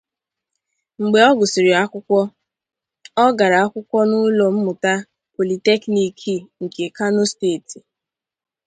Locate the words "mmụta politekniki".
4.55-6.35